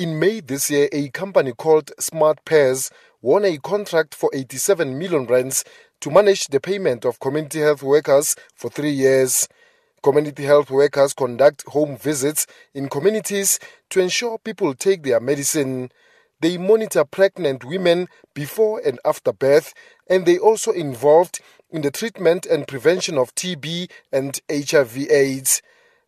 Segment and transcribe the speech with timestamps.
[0.00, 5.62] In May this year, a company called SmartPurse won a contract for 87 million rands
[6.00, 9.46] to manage the payment of community health workers for three years.
[10.02, 13.58] Community health workers conduct home visits in communities
[13.90, 15.92] to ensure people take their medicine.
[16.40, 19.74] They monitor pregnant women before and after birth,
[20.08, 25.60] and they also involved in the treatment and prevention of TB and HIV/AIDS.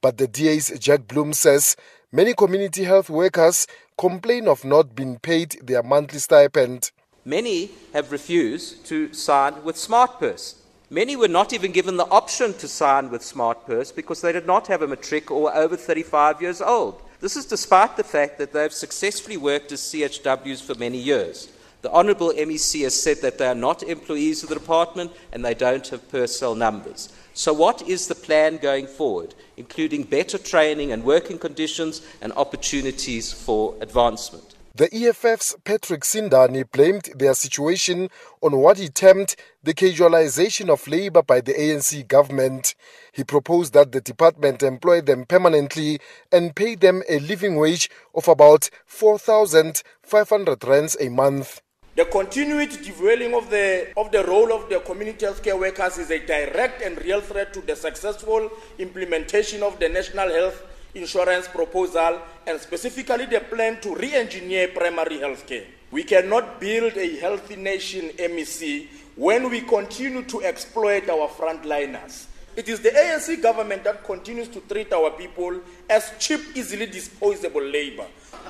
[0.00, 1.76] But the DA's Jack Bloom says
[2.12, 3.66] many community health workers
[3.98, 6.90] complain of not being paid their monthly stipend.
[7.24, 10.54] Many have refused to sign with SmartPurse.
[10.88, 14.68] Many were not even given the option to sign with SmartPurse because they did not
[14.68, 17.02] have a matric or were over 35 years old.
[17.18, 21.48] This is despite the fact that they have successfully worked as CHWs for many years.
[21.86, 25.54] The Honourable MEC has said that they are not employees of the department and they
[25.54, 27.10] don't have personnel numbers.
[27.32, 33.32] So, what is the plan going forward, including better training and working conditions and opportunities
[33.32, 34.56] for advancement?
[34.74, 38.10] The EFF's Patrick Sindani blamed their situation
[38.42, 42.74] on what he termed the casualization of labor by the ANC government.
[43.12, 46.00] He proposed that the department employ them permanently
[46.32, 51.62] and pay them a living wage of about 4,500 rands a month.
[51.96, 56.18] The continued devaluing of the, of the role of the community healthcare workers is a
[56.18, 60.62] direct and real threat to the successful implementation of the National Health
[60.94, 65.64] insurance proposal and specifically the plan to re-engineer primary health care.
[65.90, 72.26] We cannot build a healthy nation, MEC, when we continue to exploit our frontliners.
[72.56, 77.62] It is the ANC government that continues to treat our people as cheap, easily disposable
[77.64, 78.04] labor.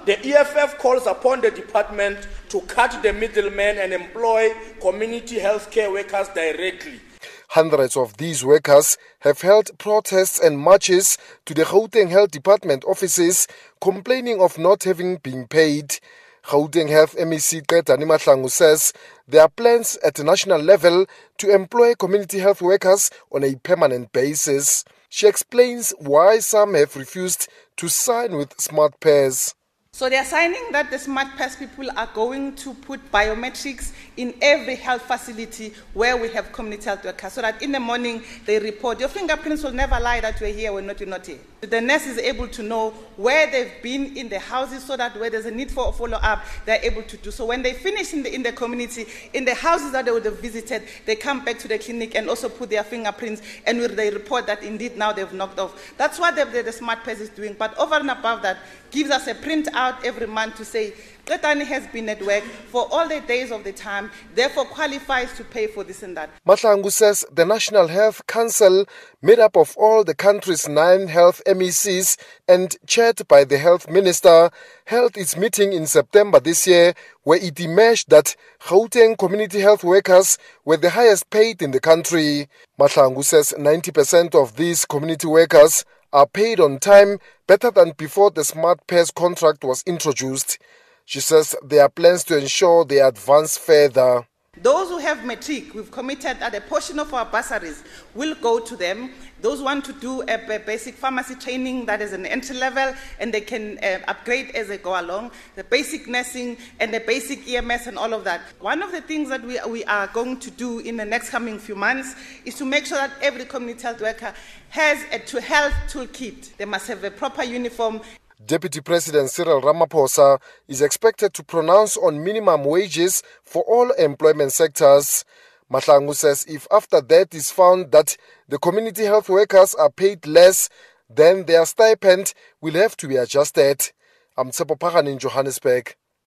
[0.04, 5.90] The EFF calls upon the department to cut the middlemen and employ community health care
[5.90, 7.00] workers directly.
[7.48, 13.46] Hundreds of these workers have held protests and marches to the Gauteng Health Department offices
[13.80, 15.98] complaining of not having been paid.
[16.44, 18.92] Gauteng Health MEC Qedani Mahlangu says
[19.26, 21.06] there are plans at the national level
[21.38, 24.84] to employ community health workers on a permanent basis.
[25.08, 27.48] She explains why some have refused
[27.78, 29.54] to sign with SmartPurse.
[29.96, 34.34] So they are signing that the Smart Pass people are going to put biometrics in
[34.42, 38.58] every health facility where we have community health workers so that in the morning they
[38.58, 39.00] report.
[39.00, 41.38] Your fingerprints will never lie that you're here when not, you're not here.
[41.62, 45.30] The nurse is able to know where they've been in the houses so that where
[45.30, 47.30] there's a need for a follow up, they're able to do.
[47.30, 50.26] So when they finish in the, in the community, in the houses that they would
[50.26, 54.10] have visited, they come back to the clinic and also put their fingerprints and they
[54.10, 55.94] report that indeed now they've knocked off.
[55.96, 57.56] That's what the, the, the SmartPurse is doing.
[57.58, 58.58] But over and above that,
[58.90, 60.92] gives us a print out every month to say
[61.26, 65.42] Qedani has been at work for all the days of the time, therefore qualifies to
[65.42, 66.30] pay for this and that.
[66.46, 68.86] Mahlangu says the National Health Council,
[69.22, 72.16] made up of all the country's nine health MECs
[72.46, 74.50] and chaired by the health minister,
[74.84, 80.38] held its meeting in September this year where it emerged that Gauteng community health workers
[80.64, 82.48] were the highest paid in the country.
[82.78, 88.42] Mahlangu says 90% of these community workers are paid on time better than before the
[88.42, 90.58] SmartPurse contract was introduced.
[91.04, 94.26] She says there are plans to ensure they advance further.
[94.66, 97.84] Those who have matric, we've committed that a portion of our bursaries
[98.16, 99.12] will go to them.
[99.40, 103.42] Those want to do a, basic pharmacy training that is an entry level and they
[103.42, 107.96] can uh, upgrade as they go along, the basic nursing and the basic EMS and
[107.96, 108.40] all of that.
[108.58, 111.60] One of the things that we, we are going to do in the next coming
[111.60, 114.34] few months is to make sure that every community health worker
[114.70, 116.56] has a to health toolkit.
[116.56, 118.00] They must have a proper uniform
[118.44, 120.38] Deputy President Cyril Ramaphosa
[120.68, 125.24] is expected to pronounce on minimum wages for all employment sectors.
[125.72, 128.14] Mahlangu says if after that is found that
[128.46, 130.68] the community health workers are paid less,
[131.08, 133.90] then their stipend will have to be adjusted.
[134.36, 135.96] I'm Tsepo in Johannesburg.